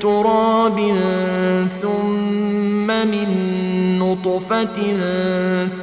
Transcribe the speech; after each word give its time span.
تراب 0.00 0.94
ثم 1.82 2.86
من 2.86 3.28
نطفة 3.98 4.96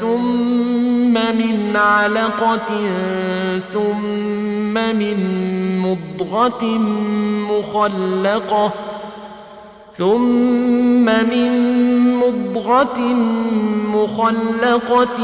ثم 0.01 1.13
من 1.13 1.75
علقة 1.75 2.69
ثم 3.73 4.73
من 4.73 5.17
مضغة 5.79 6.65
مخلقة 7.51 8.73
ثم 9.97 11.05
من 11.05 11.51
مضغة 12.17 12.99
مخلقة 13.93 15.19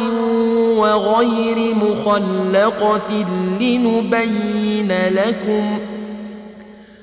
وغير 0.77 1.75
مخلقة 1.75 3.25
لنبين 3.59 4.91
لكم 5.11 5.92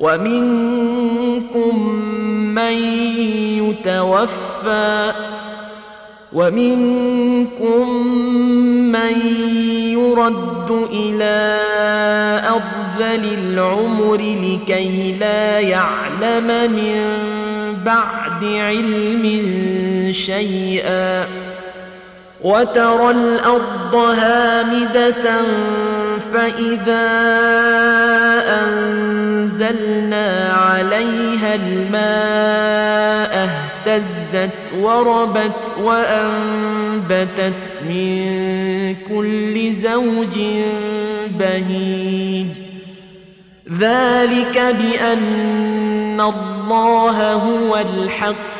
ومنكم 0.00 1.88
من 2.54 2.72
يتوفى 3.58 5.12
ومنكم 6.32 8.06
من 8.92 9.14
يرد 9.92 10.88
إلى 10.92 11.60
أرذل 12.48 13.24
العمر 13.38 14.16
لكي 14.16 15.12
لا 15.20 15.60
يعلم 15.60 16.72
من 16.72 17.04
بعد 17.84 18.44
علم 18.44 19.42
شيئا 20.12 21.26
وترى 22.42 23.10
الأرض 23.10 23.94
هامدة 23.94 25.40
فإذا 26.32 27.10
أنزلنا 28.62 30.52
عليها 30.52 31.54
الماء 31.54 33.10
اهتزت 33.86 34.70
وربت 34.78 35.74
وأنبتت 35.82 37.76
من 37.88 38.96
كل 39.08 39.72
زوج 39.72 40.38
بهيج 41.38 42.46
ذلك 43.72 44.58
بأن 44.58 46.20
الله 46.20 47.32
هو 47.32 47.76
الحق 47.76 48.59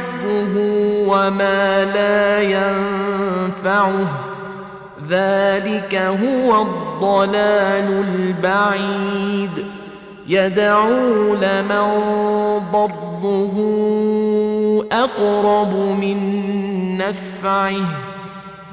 يضره 0.31 0.57
وما 1.07 1.85
لا 1.85 2.41
ينفعه. 2.41 4.07
ذلك 5.09 5.95
هو 5.95 6.61
الضلال 6.61 8.05
البعيد. 8.07 9.65
يدعو 10.27 11.35
لمن 11.35 11.87
ضره 12.71 13.55
أقرب 14.91 15.75
من 15.75 16.17
نفعه. 16.97 17.85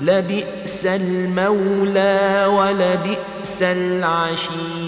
لبئس 0.00 0.86
المولى 0.86 2.46
ولبئس 2.46 3.62
العشير. 3.62 4.87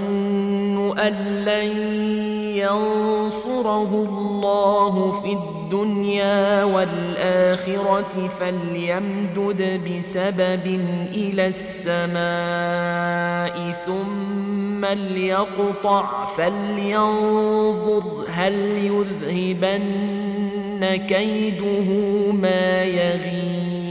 أن 0.99 1.13
لن 1.45 1.77
ينصره 2.55 4.05
الله 4.09 5.21
في 5.21 5.33
الدنيا 5.33 6.63
والآخرة 6.63 8.29
فليمدد 8.39 9.81
بسبب 9.87 10.65
إلى 11.13 11.47
السماء 11.47 12.21
ثم 13.85 14.85
ليقطع 14.85 16.25
فلينظر 16.25 18.25
هل 18.29 18.53
يذهبن 18.77 19.81
كيده 20.95 21.87
ما 22.31 22.83
يغيظ 22.83 23.90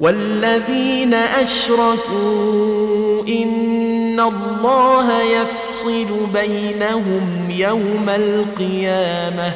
والذين 0.00 1.14
أشركوا 1.14 3.22
إن 3.28 4.20
الله 4.20 5.22
يفصل 5.22 6.06
بينهم 6.34 7.50
يوم 7.50 8.08
القيامة. 8.08 9.54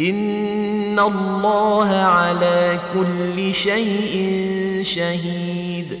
إن 0.00 0.98
الله 0.98 1.94
على 1.94 2.78
كل 2.94 3.54
شيء 3.54 4.32
شهيد. 4.82 6.00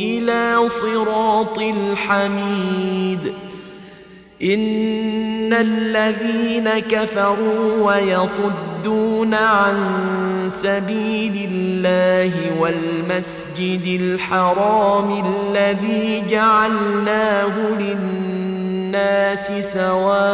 إلى 0.00 0.68
صراط 0.68 1.58
الحميد. 1.58 3.32
إن 4.42 5.52
الذين 5.52 6.68
كفروا 6.78 7.82
ويصدون 7.82 9.34
عن 9.34 9.76
سبيل 10.48 11.48
الله 11.52 12.32
والمسجد 12.60 14.00
الحرام 14.00 15.24
الذي 15.26 16.24
جعلناه 16.30 17.58
للناس 17.78 18.40
للناس 18.90 19.52
سواء 19.72 20.30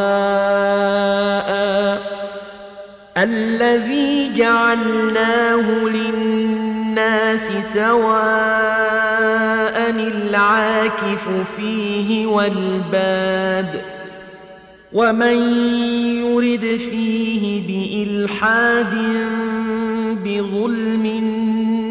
الذي 3.17 4.33
جعلناه 4.37 5.67
للناس 5.85 6.86
سواء 7.75 8.17
العاكف 9.91 11.29
فيه 11.57 12.27
والباد 12.27 13.83
ومن 14.93 15.37
يرد 16.17 16.77
فيه 16.77 17.63
بإلحاد 17.67 18.95
بظلم 20.25 21.07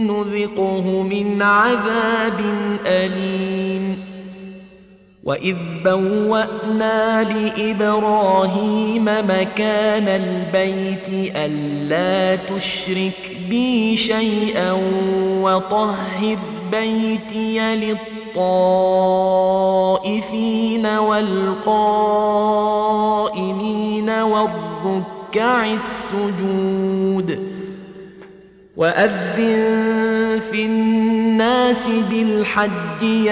نذقه 0.07 1.03
من 1.03 1.41
عذاب 1.41 2.39
أليم 2.85 3.54
وإذ 5.25 5.55
بوأنا 5.85 7.23
لإبراهيم 7.23 9.05
مكان 9.05 10.07
البيت 10.07 11.35
ألا 11.35 12.35
تشرك 12.35 13.37
بي 13.49 13.97
شيئا 13.97 14.71
وطهر 15.41 16.37
بيتي 16.71 17.75
للطائفين 18.35 19.15
والقائمين 20.85 21.29
والركع 24.09 25.65
السجود 25.73 27.55
وأذن 28.77 30.39
في 30.51 30.65
الناس 30.65 31.89
بالحج 32.09 33.31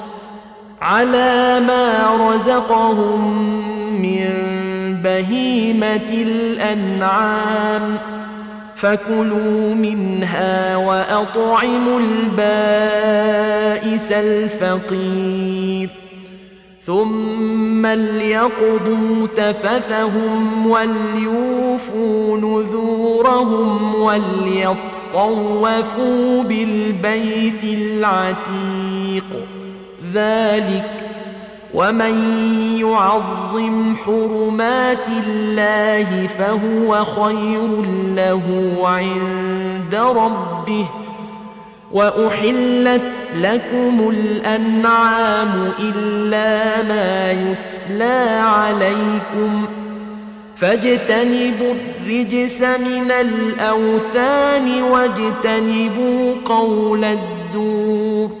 على 0.81 1.59
ما 1.67 2.09
رزقهم 2.29 3.21
من 4.01 4.29
بهيمة 5.03 6.09
الأنعام. 6.11 7.97
فكلوا 8.75 9.75
منها 9.75 10.77
وأطعموا 10.77 11.99
البائس 11.99 12.41
الفقير. 14.11 15.89
ثم 16.85 17.85
ليقضوا 17.85 19.27
تفثهم 19.35 20.67
وليوفوا 20.67 22.37
نذورهم 22.37 23.95
وليطوفوا 23.95 24.83
بالبيت 26.43 27.63
العتيق. 27.63 29.60
ذلك 30.13 31.01
ومن 31.73 32.43
يعظم 32.77 33.95
حرمات 34.05 35.07
الله 35.27 36.27
فهو 36.27 37.05
خير 37.05 37.81
له 38.15 38.77
عند 38.83 39.95
ربه 39.95 40.85
وأحلت 41.91 43.11
لكم 43.35 44.09
الأنعام 44.09 45.71
إلا 45.79 46.83
ما 46.83 47.31
يتلى 47.31 48.39
عليكم 48.41 49.65
فاجتنبوا 50.55 51.73
الرجس 51.73 52.61
من 52.61 53.11
الأوثان 53.11 54.81
واجتنبوا 54.81 56.35
قول 56.45 57.03
الزور 57.03 58.40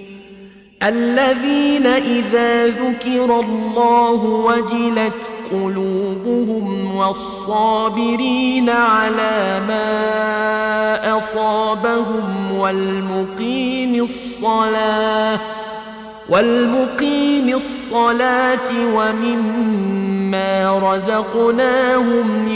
الذين 0.83 1.87
إذا 1.87 2.67
ذكر 2.67 3.39
الله 3.39 4.23
وجلت 4.23 5.29
قلوبهم 5.51 6.95
والصابرين 6.95 8.69
على 8.69 9.61
ما 9.67 11.17
أصابهم 11.17 12.51
والمقيم 12.57 14.03
الصلاة 14.03 15.39
والمقيم 16.29 17.55
الصلاة 17.55 18.85
ومما 18.95 20.79
رزقناهم 20.93 22.47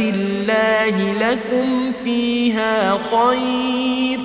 الله 0.00 1.12
لكم 1.12 1.92
فيها 1.92 2.92
خير. 2.92 4.18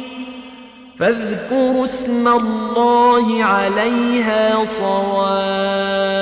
فاذكروا 0.99 1.83
اسم 1.83 2.27
الله 2.27 3.43
عليها 3.43 4.65
صواف. 4.65 6.13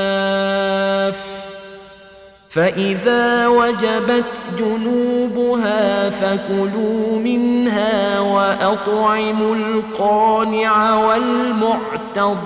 فإذا 2.50 3.48
وجبت 3.48 4.26
جنوبها 4.58 6.10
فكلوا 6.10 7.20
منها 7.20 8.20
وأطعموا 8.20 9.56
القانع 9.56 10.96
والمعتض 10.96 12.38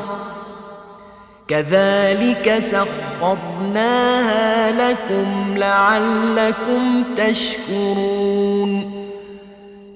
كذلك 1.48 2.64
سخرناها 3.22 4.72
لكم 4.72 5.58
لعلكم 5.58 7.04
تشكرون. 7.18 8.92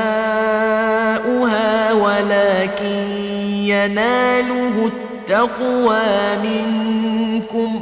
ولكن 1.94 3.08
يناله 3.52 4.86
التقوى 4.86 6.38
منكم. 6.44 7.82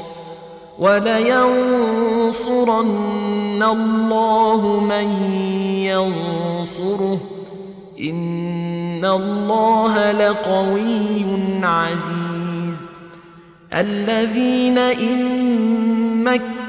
ولينصرن 0.81 3.63
الله 3.63 4.79
من 4.79 5.23
ينصره. 5.85 7.17
إن 7.99 9.05
الله 9.05 10.11
لقوي 10.11 11.25
عزيز. 11.63 12.75
الذين 13.73 14.77
إن 14.77 16.23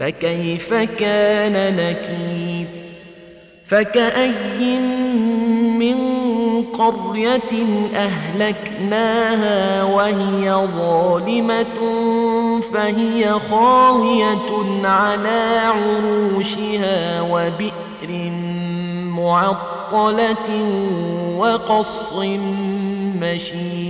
فكيف 0.00 0.74
كان 0.74 1.76
نكير 1.76 2.66
فكأي 3.66 4.78
من 5.78 5.96
قرية 6.64 7.66
أهلكناها 7.94 9.84
وهي 9.84 10.52
ظالمة 10.52 11.80
فهي 12.74 13.32
خاوية 13.50 14.84
على 14.84 15.60
عروشها 15.64 17.20
وبئر 17.20 18.30
معطلة 19.16 20.50
وقصر 21.38 22.26
مشيد. 23.20 23.89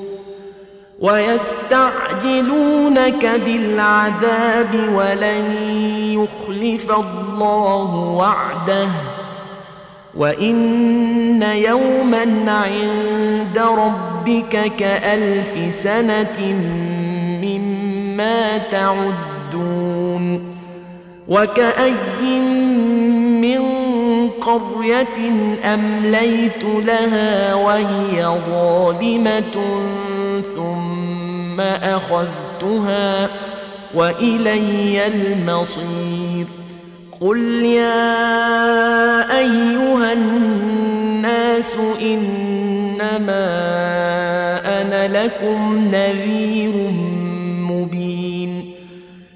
ويستعجلونك 1.01 2.61
بالعذاب 3.45 4.89
ولن 4.95 5.55
يخلف 6.13 6.91
الله 6.91 7.95
وعده 7.95 8.87
وإن 10.17 11.43
يوما 11.43 12.51
عند 12.51 13.57
ربك 13.57 14.71
كألف 14.77 15.75
سنة 15.75 16.55
مما 17.41 18.57
تعدون 18.57 20.51
وكأي 21.27 22.39
من 23.41 23.61
قرية 24.29 25.31
أمليت 25.63 26.63
لها 26.63 27.55
وهي 27.55 28.25
ظالمة 28.49 29.81
أخذتها 31.95 33.29
وإلي 33.95 35.07
المصير. 35.07 36.45
قل 37.21 37.39
يا 37.65 38.19
أيها 39.39 40.13
الناس 40.13 41.75
إنما 42.01 43.45
أنا 44.81 45.23
لكم 45.23 45.89
نذير 45.91 46.73
مبين. 47.71 48.71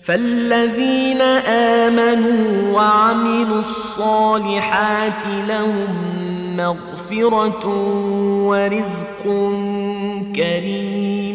فالذين 0.04 1.22
آمنوا 1.48 2.74
وعملوا 2.74 3.60
الصالحات 3.60 5.24
لهم 5.48 5.88
مغفرة 6.58 7.68
ورزق 8.46 9.24
كريم. 10.36 11.35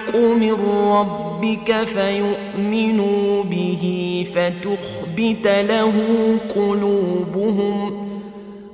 من 0.15 0.57
ربك 0.87 1.83
فيؤمنوا 1.83 3.43
به 3.43 4.25
فتخبت 4.35 5.47
له 5.47 5.93
قلوبهم 6.55 8.07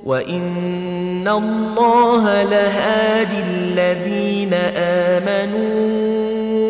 وإن 0.06 1.28
الله 1.28 2.43
لهادي 2.43 3.41
الذين 3.47 4.54
آمنوا 4.78 5.97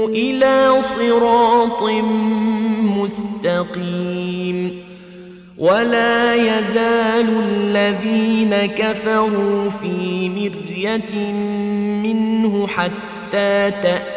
إلى 0.08 0.82
صراط 0.82 1.84
مستقيم 2.98 4.84
ولا 5.58 6.34
يزال 6.36 7.30
الذين 7.50 8.56
كفروا 8.66 9.70
في 9.70 10.30
مرية 10.30 11.32
منه 12.04 12.68
حتى 12.68 13.72
تأتي 13.72 14.17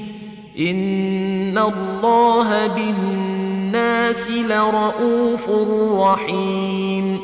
إن 0.59 1.57
الله 1.57 2.67
بالناس 2.67 4.29
لرؤوف 4.29 5.49
رحيم 5.93 7.19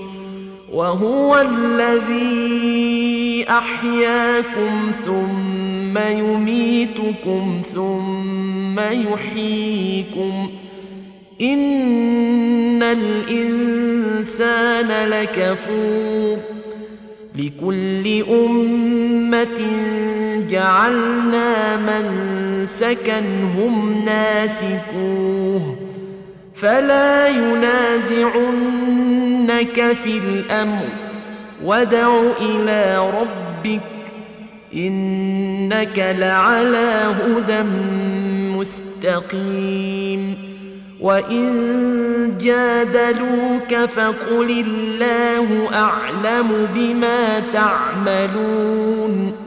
وهو 0.73 1.37
الذي 1.41 3.45
أحياكم 3.49 4.91
ثم 5.05 5.97
يميتكم 5.97 7.61
ثم 7.73 8.79
يحييكم 8.79 10.49
إن 11.41 12.83
الإنسان 12.83 14.87
لكفور 15.09 16.37
لكل 17.37 18.23
أمة 18.31 19.59
جعلنا 20.49 21.77
من 21.77 22.36
سكنهم 22.67 24.05
ناسكوه 24.05 25.75
فلا 26.55 27.27
ينازعنك 27.27 28.37
في 30.03 30.17
الأمر 30.17 30.85
ودع 31.63 32.21
إلى 32.41 33.11
ربك 33.19 33.81
إنك 34.73 36.15
لعلى 36.19 37.13
هدى 37.23 37.63
مستقيم 38.57 40.37
وإن 41.01 41.47
جادلوك 42.41 43.75
فقل 43.75 44.63
الله 44.67 45.69
أعلم 45.73 46.67
بما 46.75 47.39
تعملون 47.53 49.46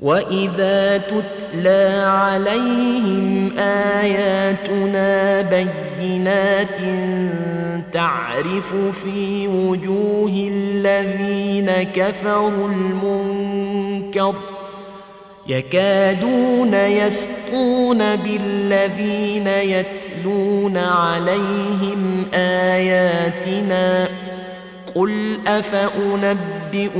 واذا 0.00 0.98
تتلى 0.98 2.04
عليهم 2.06 3.52
اياتنا 3.58 5.42
بينات 5.42 6.76
تعرف 7.92 8.74
في 8.74 9.48
وجوه 9.48 10.50
الذين 10.52 11.70
كفروا 11.70 12.68
المنكر 12.68 14.34
يكادون 15.48 16.74
يسطون 16.74 18.16
بالذين 18.16 19.46
يتلون 19.46 20.76
عليهم 20.76 22.26
اياتنا 22.34 24.08
قل 24.96 25.38
افانبئكم 25.46 26.94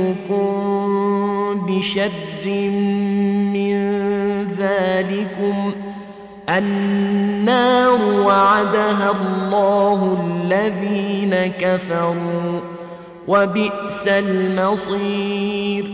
بشر 1.69 2.47
من 3.53 3.77
ذلكم 4.59 5.71
النار 6.49 8.01
وعدها 8.01 9.11
الله 9.11 10.17
الذين 10.23 11.35
كفروا 11.59 12.59
وبئس 13.27 14.07
المصير 14.07 15.85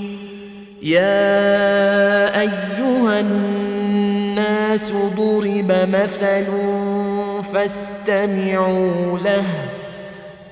يا 0.81 2.39
ايها 2.41 3.19
الناس 3.19 4.91
ضرب 4.91 5.71
مثل 5.93 6.45
فاستمعوا 7.53 9.19
له 9.19 9.72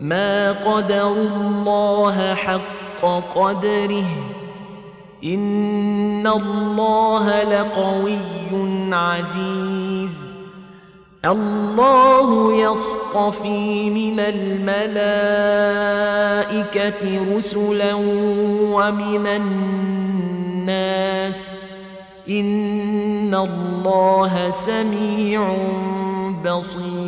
ما 0.00 0.52
قدروا 0.52 1.28
الله 1.28 2.34
حق 2.34 3.04
قدره. 3.34 4.06
إن 5.24 6.26
الله 6.26 7.42
لقوي 7.42 8.18
عزيز. 8.92 10.10
الله 11.24 12.52
يصطفي 12.52 13.90
من 13.90 14.20
الملائكة 14.20 14.68
رسلا 17.36 17.94
ومن 18.72 19.26
الناس. 19.26 20.78
إن 22.28 23.34
الله 23.34 24.50
سميع 24.50 25.56
بصير. 26.44 27.07